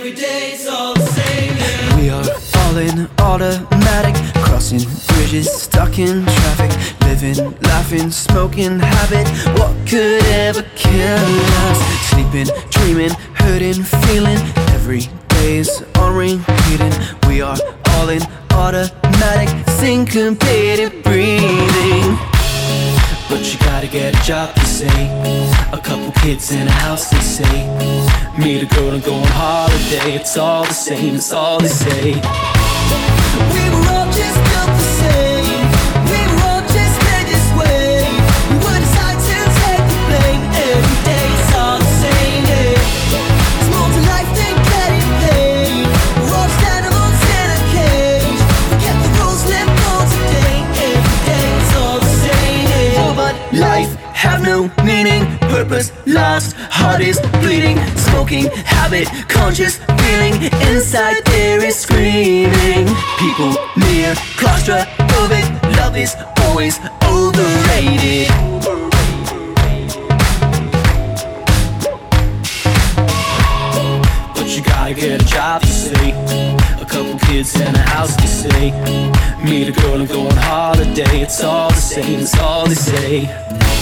[0.00, 2.00] every day all the same.
[2.00, 2.24] We are
[2.62, 9.28] all in automatic, crossing bridges, stuck in traffic, living, laughing, smoking habit.
[9.58, 11.26] What could ever kill
[11.68, 11.78] us?
[12.08, 14.38] Sleeping, dreaming, hurting, feeling.
[14.72, 16.94] Every day's on repeating.
[17.28, 17.58] We are
[17.90, 18.22] all in
[18.52, 22.39] automatic, syncopated breathing.
[23.30, 25.06] But you gotta get a job, they say.
[25.72, 27.68] A couple kids in a house, they say.
[28.36, 30.14] Meet a girl and go on holiday.
[30.16, 33.59] It's all the same, it's all they say.
[54.84, 60.34] Meaning, purpose lost, heart is bleeding, smoking habit, conscious feeling
[60.68, 62.86] inside there is screaming.
[63.18, 68.28] People near claustrophobic, love is always overrated.
[74.34, 76.56] But you gotta get a job, you.
[76.80, 78.72] A couple kids in a house, you say.
[79.44, 81.20] Meet a girl and go on holiday.
[81.22, 83.79] It's all the same, it's all they say.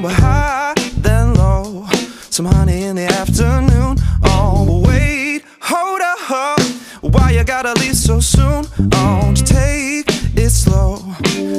[0.00, 1.86] Oh, but high then low,
[2.30, 3.98] some honey in the afternoon.
[4.22, 6.58] Oh, but wait, hold up,
[7.02, 8.64] why you gotta leave so soon?
[8.94, 10.06] Oh, just take
[10.38, 11.04] it slow,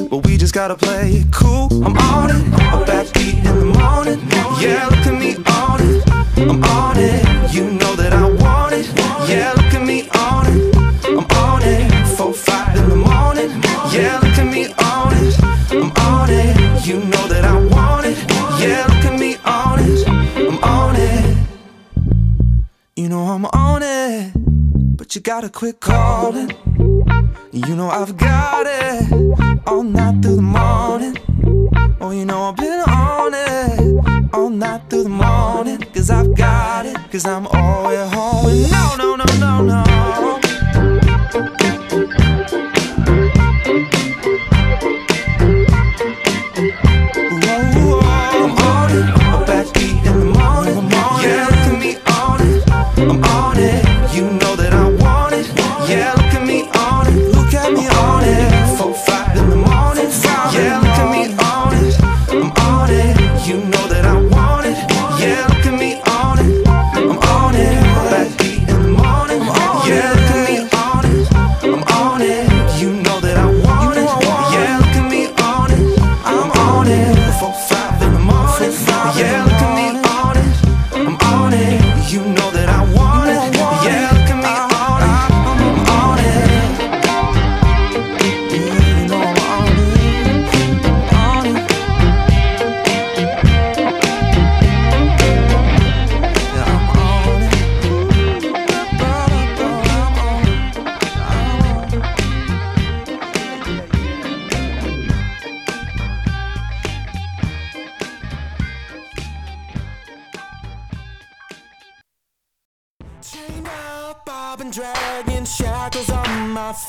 [0.09, 1.69] but we just gotta play it cool.
[1.85, 4.19] I'm on it, a backbeat in the morning.
[4.59, 4.89] Yeah,
[25.51, 26.51] quit calling.
[27.51, 29.11] You know I've got it
[29.67, 31.17] all night through the morning.
[31.99, 35.79] Oh, you know I've been on it all night through the morning.
[35.93, 37.70] Cause I've got it, cause I'm all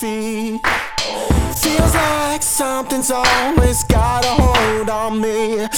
[0.02, 0.60] feet.
[1.54, 5.68] Feels like something's always got a hold on me.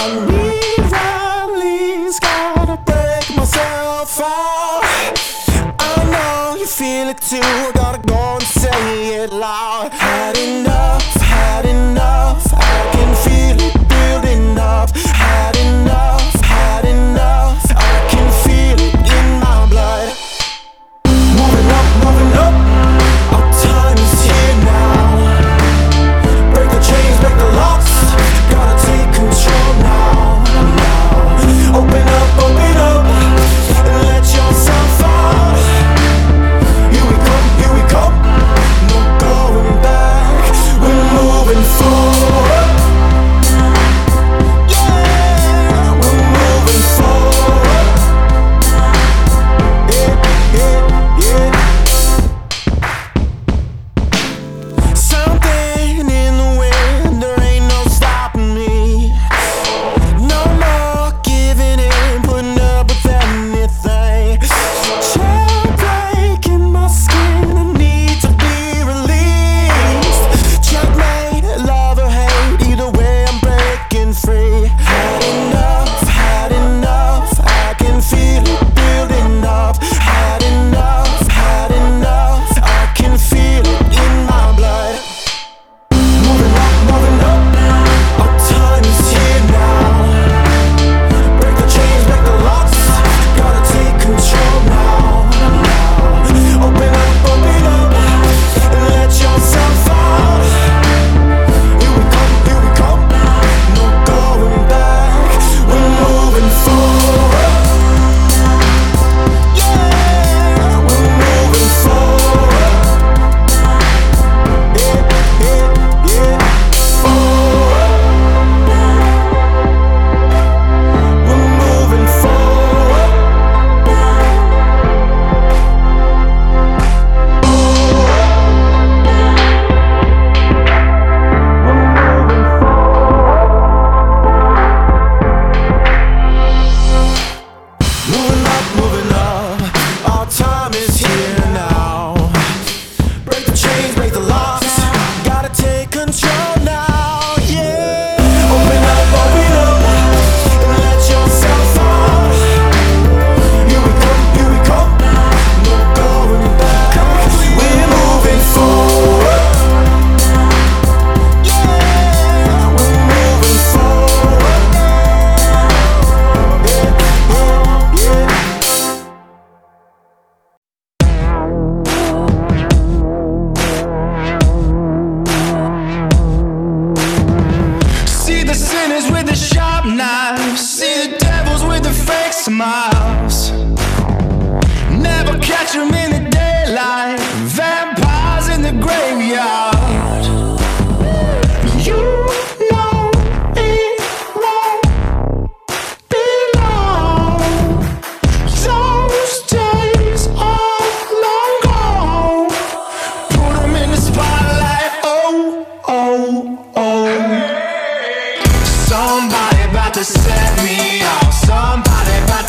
[0.00, 4.84] I nearly's gotta break myself out.
[5.80, 7.72] I know you feel it too.
[7.74, 8.38] Gotta go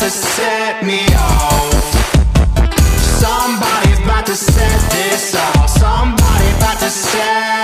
[0.04, 1.72] to set me off.
[3.22, 5.70] Somebody about to set this off.
[5.70, 7.63] Somebody about to set.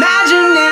[0.00, 0.69] Imaginary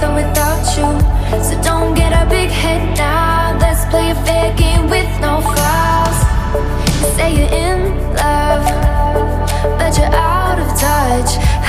[0.00, 1.42] nothing without you.
[1.44, 3.56] So don't get a big head now.
[3.58, 6.18] Let's play a fair game with no fouls.
[7.16, 7.80] Say you're in
[8.14, 8.64] love
[9.78, 11.59] But you're out of touch.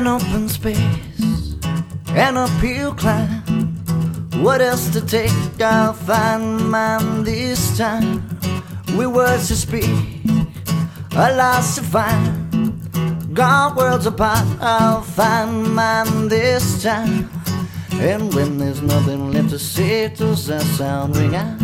[0.00, 1.56] an open space,
[2.08, 3.42] an uphill climb.
[4.42, 5.60] What else to take?
[5.60, 8.24] I'll find mine this time.
[8.96, 9.90] We words to speak,
[11.12, 13.34] a loss to find.
[13.34, 17.28] God worlds apart, I'll find mine this time.
[17.92, 21.60] And when there's nothing left to say, does that sound ring out?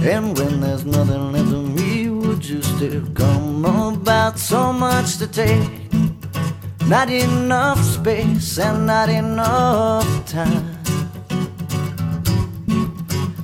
[0.00, 4.38] And when there's nothing left of me, would you still come about?
[4.38, 5.81] So much to take
[6.92, 10.76] not enough space, and not enough time.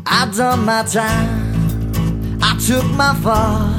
[0.05, 3.73] I've done my time, I took my fall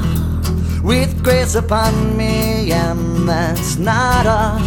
[0.82, 4.58] with grace upon me, and that's not all.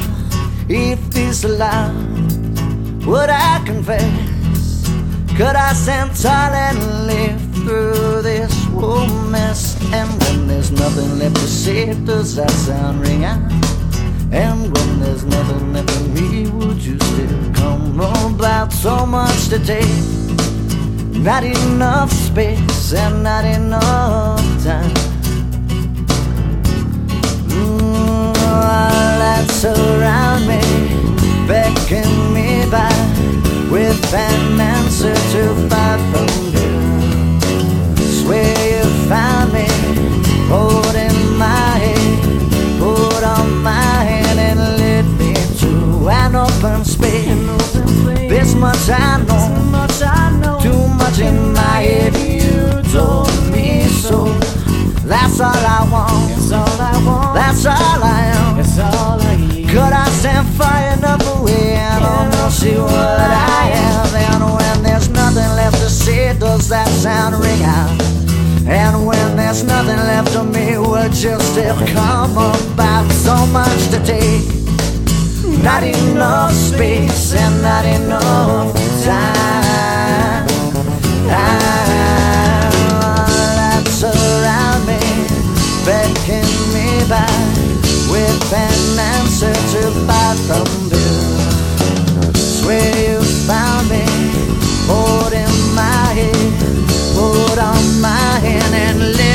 [0.69, 4.87] If this allowed, would I confess?
[5.35, 9.75] Could I stand tall and live through this whole mess?
[9.91, 13.72] And when there's nothing left to say, does that sound ring out?
[14.33, 18.73] And when there's nothing left of me, would you still come about?
[18.73, 19.85] So much to take,
[21.21, 24.89] not enough space, and not enough time.
[27.47, 30.61] Mm, all that's around me,
[31.47, 33.13] beckon me back
[33.69, 36.73] with an answer to fight from you.
[38.19, 39.72] Swear you found me,
[46.93, 47.27] space.
[48.29, 49.17] This much I
[50.41, 52.13] know, too much in my head.
[52.17, 54.25] You told me so.
[55.05, 56.33] That's all I want.
[57.35, 58.53] That's all I am.
[59.67, 63.19] Could I stand far enough away and almost see what
[63.59, 64.07] I am?
[64.15, 67.99] And when there's nothing left to say, does that sound ring out?
[68.65, 73.11] And when there's nothing left of me, would you still come about?
[73.11, 74.45] So much to take,
[75.63, 78.73] not enough space and not enough
[79.05, 80.45] time.
[81.31, 82.67] Ah,
[83.57, 84.99] that's around me,
[85.85, 86.45] beckon
[86.75, 87.47] me back
[88.11, 91.11] with an answer to fight from you.
[92.35, 94.05] Swear you found me,
[94.91, 96.53] holding my head,
[97.15, 99.32] hold on my hand and lead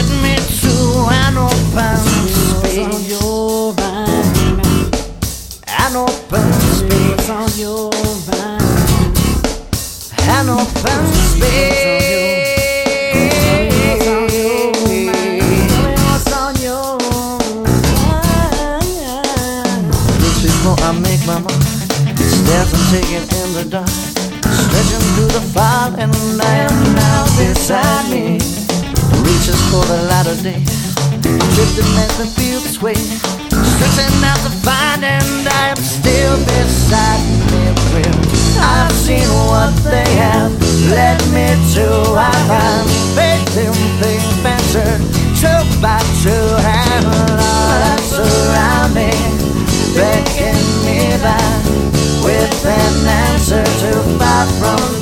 [25.99, 28.39] and I am now beside me.
[29.27, 30.63] Reaches for the light of day,
[31.19, 37.75] drifting as the fields sway, stretching out to find, and I am still beside me.
[38.63, 40.55] I've seen what they have
[40.87, 41.87] led me to.
[42.15, 42.87] I find
[43.19, 44.89] faith in things better,
[45.43, 49.11] two by two, and lights around me,
[49.99, 51.63] beckon me back
[52.23, 54.98] with an answer to fight from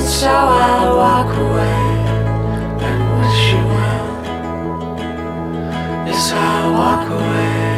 [0.00, 1.78] So I'll walk away
[2.86, 4.08] and wish you well.
[6.06, 7.77] Yes, I'll walk away.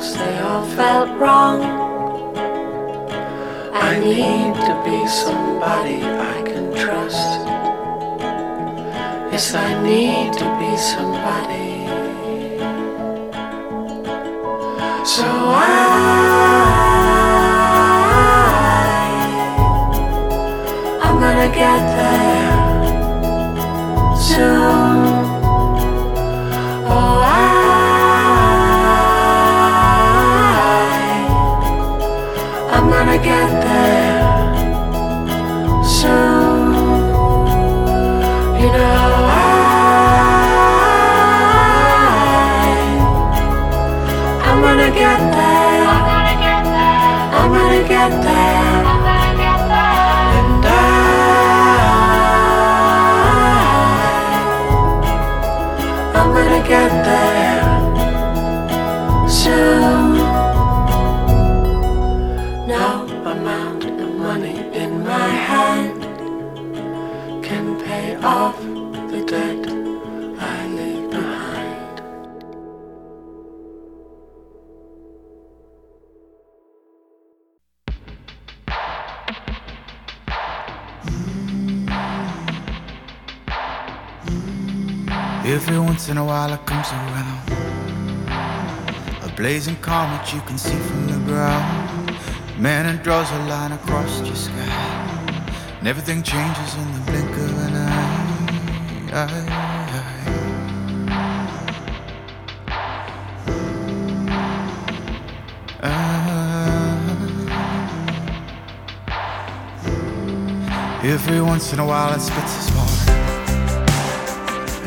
[0.00, 1.62] thoughts, they all felt wrong.
[3.72, 7.40] I need to be somebody I can trust.
[9.32, 11.68] Yes, I need to be somebody.
[15.04, 15.76] So I,
[21.02, 21.99] I'm gonna get there
[86.20, 87.40] a while it comes around.
[89.22, 92.16] A blazing comet you can see from the ground.
[92.58, 94.54] Man, it draws a line across your sky.
[95.78, 99.10] And everything changes in the blink of an eye.
[99.12, 99.60] Ah.
[111.02, 112.90] Every once in a while it spits a spark.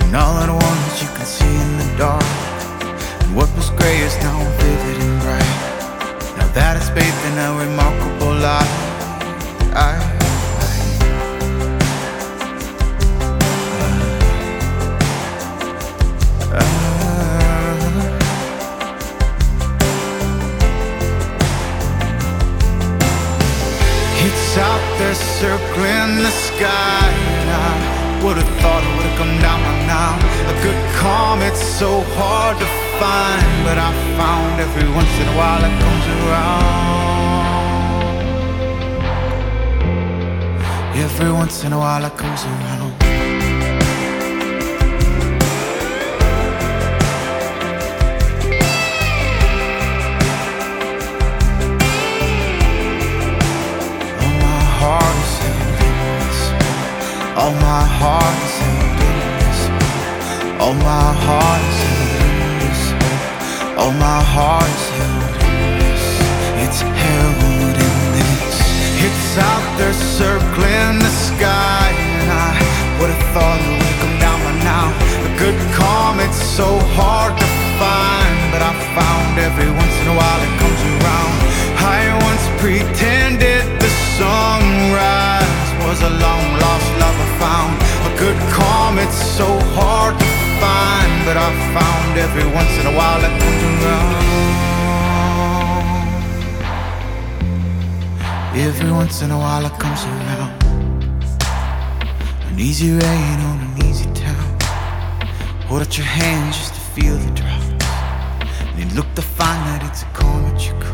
[0.04, 1.13] And all at once you
[1.98, 2.24] dark.
[3.24, 5.54] And what was gray is now vivid and bright.
[6.38, 8.74] Now that is bathed in a remarkable light.
[9.76, 10.14] I,
[24.26, 27.10] It's out there circling the sky.
[27.42, 30.16] And I would have thought it would have come down by now.
[30.48, 32.68] A good calm, it's so hard to
[33.00, 33.44] find.
[33.68, 33.90] But I
[34.20, 37.44] found every once in a while it comes around.
[41.06, 42.92] Every once in a while it comes around.
[54.22, 55.34] All my heart is
[55.80, 56.40] this.
[57.40, 58.73] All my heart is this.
[60.74, 62.82] All my heart is held in this.
[63.78, 66.04] All my heart is held in this.
[66.66, 68.58] It's held in this.
[69.06, 72.58] It's out there circling the sky, and I
[72.98, 74.90] would have thought it would come down by now.
[75.30, 80.16] A good calm, it's so hard to find, but I found every once in a
[80.18, 81.34] while it comes around.
[81.86, 87.74] I once pretended the sunrise was a long lost love I found.
[88.10, 89.46] A good calm, it's so
[89.78, 90.23] hard
[90.64, 94.24] find, but I found every once in a while it comes around.
[98.70, 100.52] Every once in a while it comes around.
[102.50, 104.50] An easy rain on an easy town.
[105.68, 107.68] Hold out your hands just to feel the drops.
[108.68, 110.93] And you look to find that it's a comet you caught.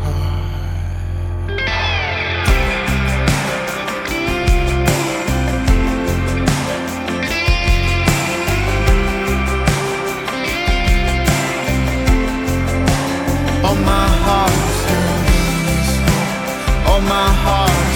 [13.70, 14.52] all my heart,
[16.88, 17.89] all my heart.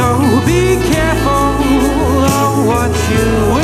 [0.00, 3.59] So be careful of what you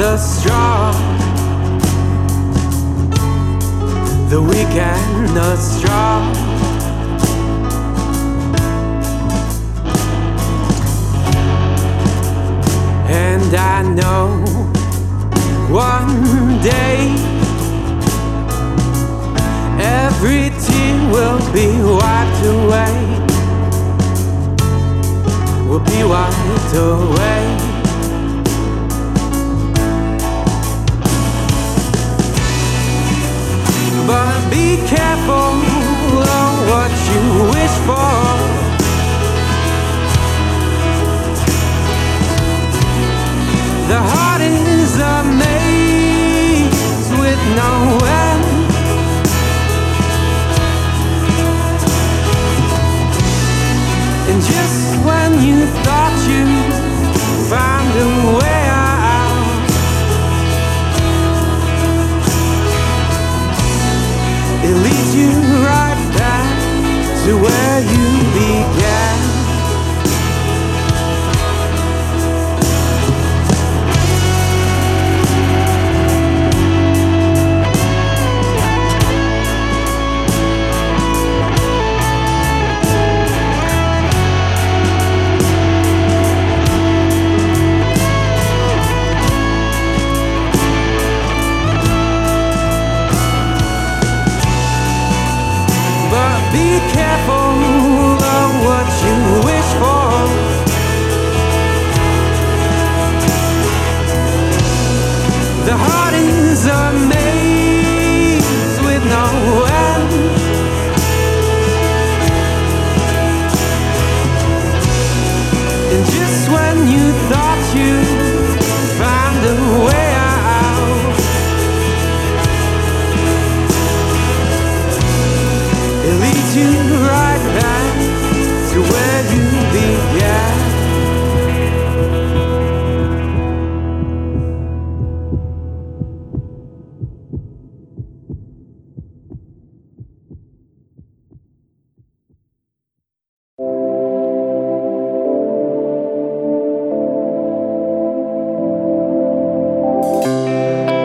[0.00, 0.94] the strong.
[4.30, 6.34] The weak and the strong.
[13.10, 14.28] And I know
[15.68, 17.12] one day
[19.78, 22.96] every tear will be wiped away.
[25.68, 27.29] Will be wiped away.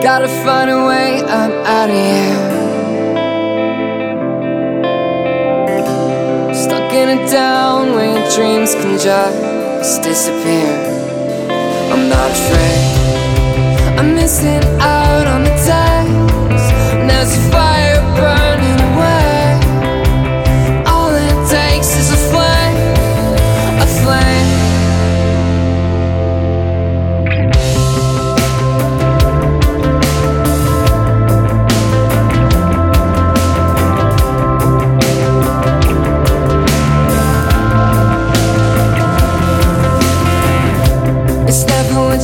[0.06, 2.38] Gotta find a way up out of here.
[6.54, 10.70] Stuck in a town where your dreams can just disappear.
[11.92, 13.98] I'm not afraid.
[13.98, 15.56] I'm missing out on the.
[17.00, 19.58] And there's a fire burning away.
[20.86, 22.78] All it takes is a flame,
[23.82, 24.35] a flame.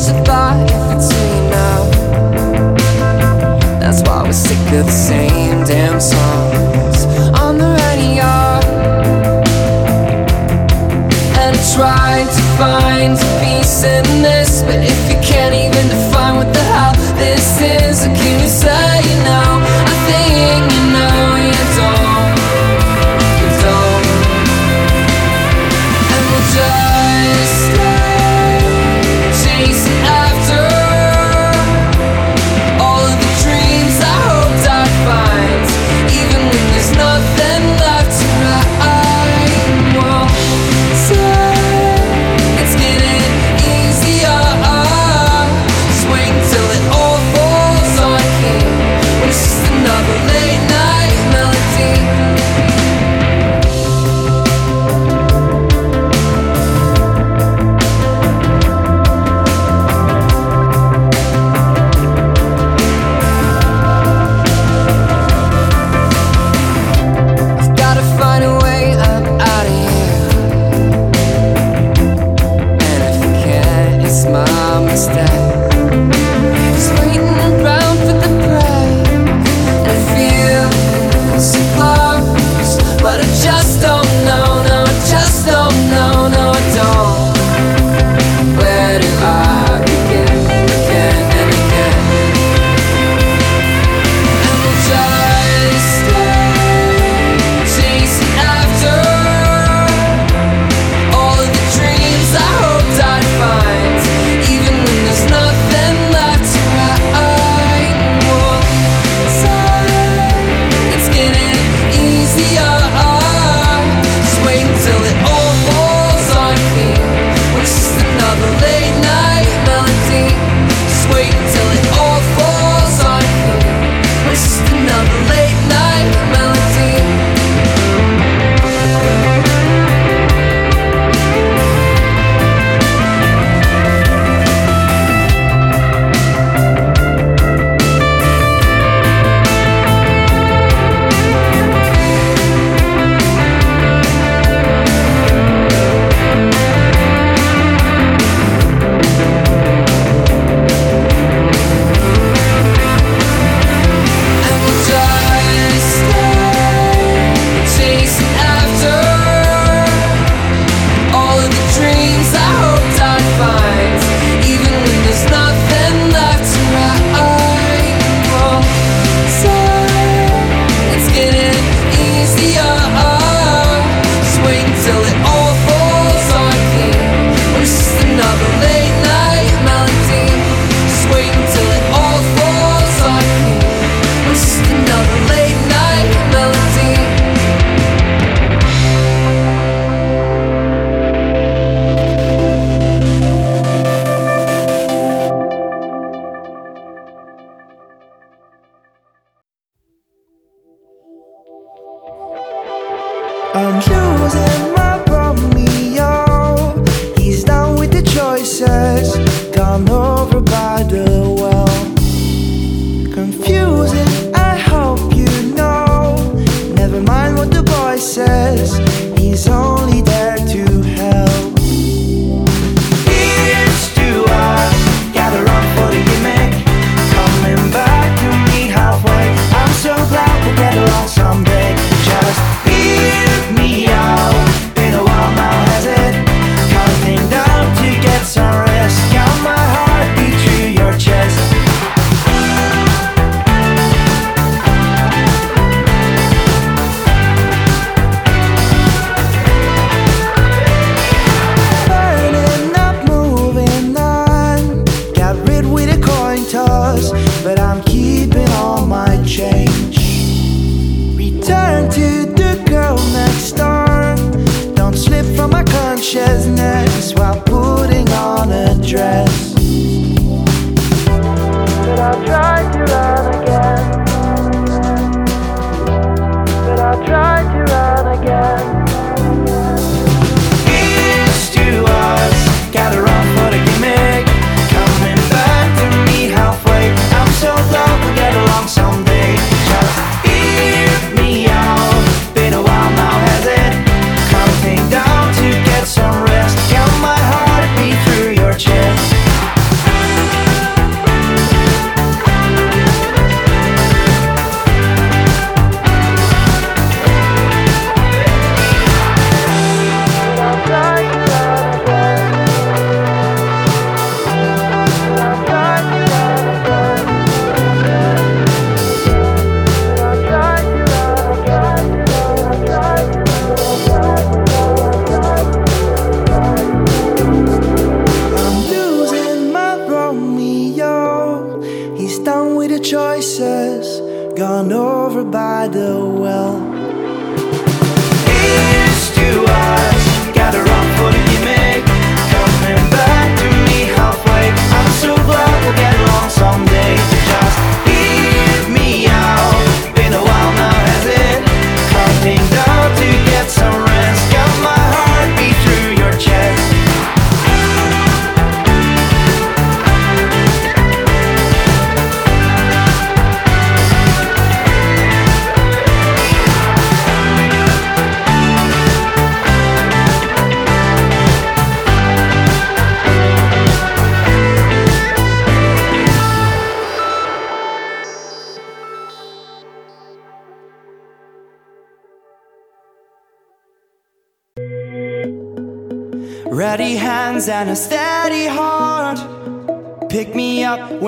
[0.08, 1.90] It's who you know.
[3.78, 7.04] That's why we're sick of the same damn songs
[7.38, 8.30] on the radio.
[11.38, 16.52] And I tried to find peace in this, but if you can't even define what
[16.52, 19.62] the hell this is, can you say you know?
[19.62, 20.71] I think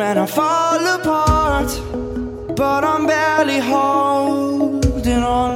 [0.05, 1.71] when I fall apart,
[2.57, 5.53] but I'm barely holding on.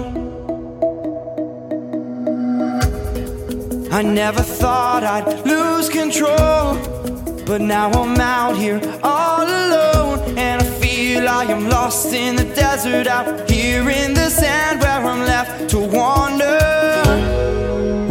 [3.98, 6.64] I never thought I'd lose control,
[7.48, 12.48] but now I'm out here all alone, and I feel I am lost in the
[12.64, 16.60] desert out here in the sand where I'm left to wander.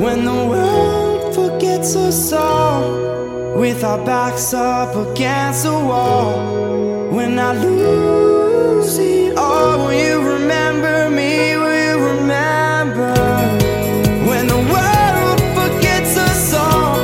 [0.03, 3.26] When the world forgets us all
[3.57, 7.09] with our backs up against the wall.
[7.09, 11.57] When I lose it all, will you remember me?
[11.57, 13.13] Will you remember?
[14.29, 16.99] When the world forgets us all,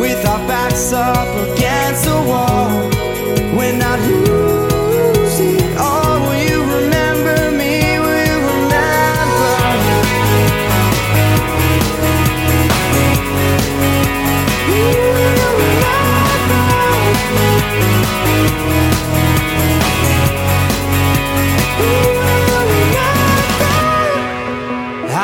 [0.00, 2.47] with our backs up against the wall.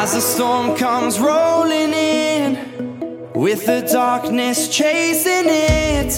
[0.05, 6.12] As the storm comes rolling in, with the darkness chasing it,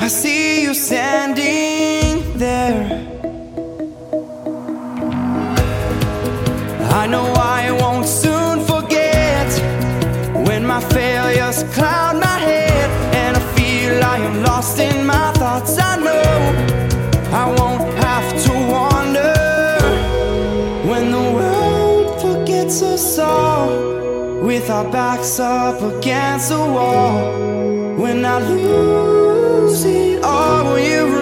[0.00, 2.82] I see you standing there.
[6.90, 9.48] I know I won't soon forget
[10.44, 15.91] when my failures cloud my head and I feel I am lost in my thoughts.
[17.34, 19.32] I won't have to wander
[20.86, 23.70] when the world forgets us all
[24.42, 27.96] with our backs up against the wall.
[27.96, 31.21] When I lose it all, you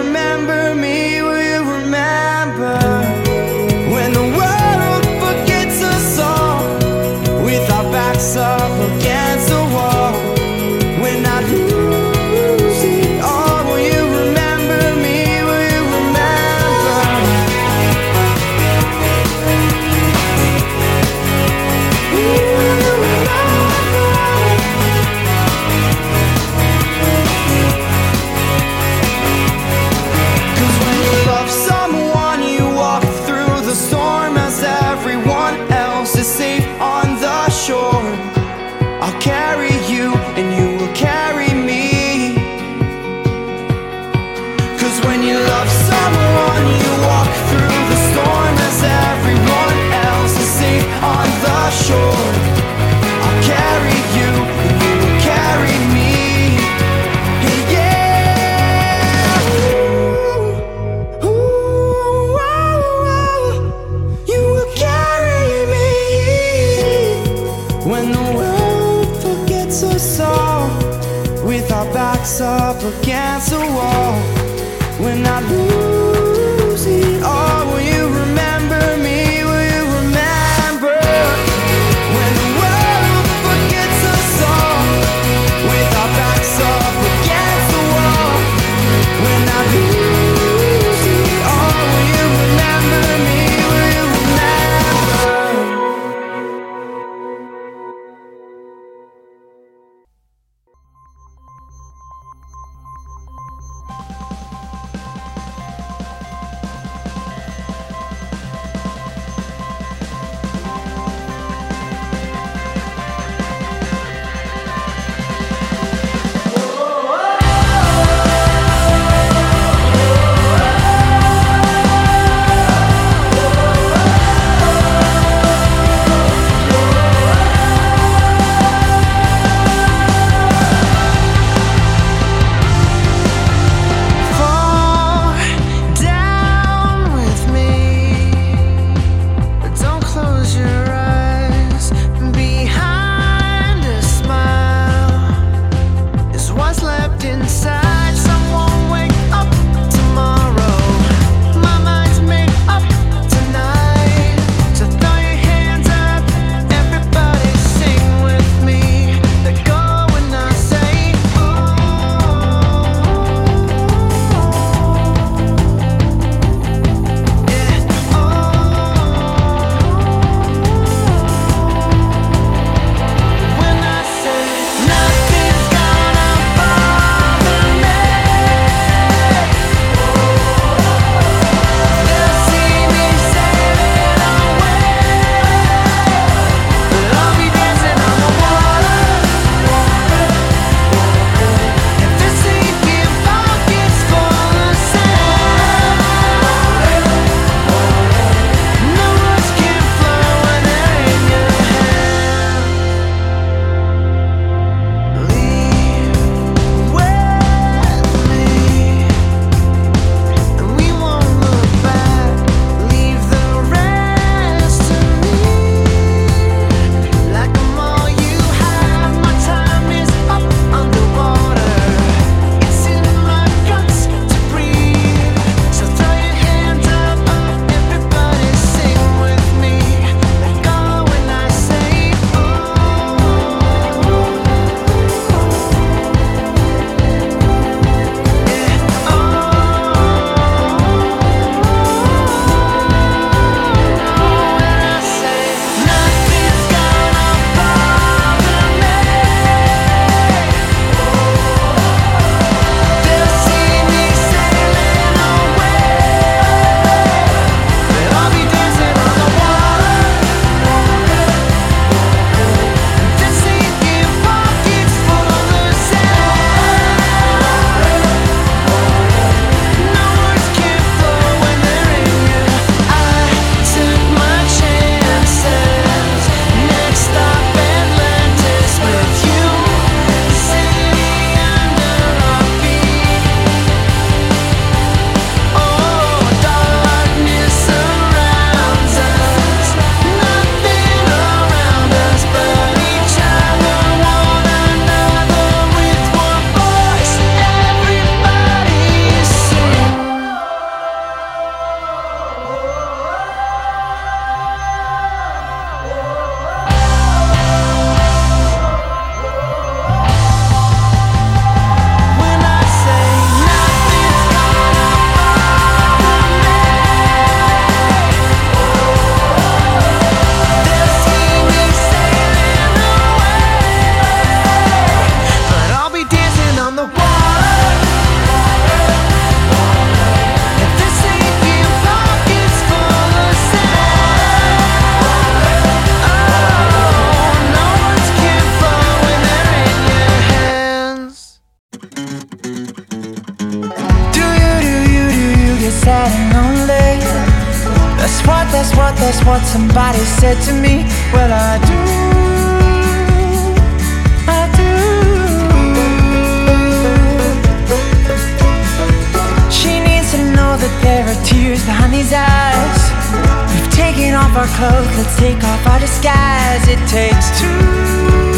[366.01, 366.67] disguise.
[366.67, 368.30] It takes two.